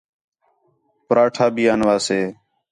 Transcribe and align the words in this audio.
پُراٹھا 1.07 1.45
بھی 1.55 1.63
آنوا 1.73 1.95
سے 2.07 2.19